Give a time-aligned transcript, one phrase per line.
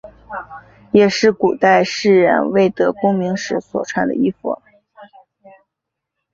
[0.93, 4.57] 也是古代士人未得功名时所穿衣服。